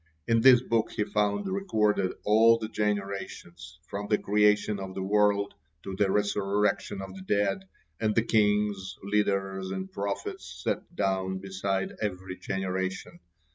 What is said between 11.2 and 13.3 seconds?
beside every generation.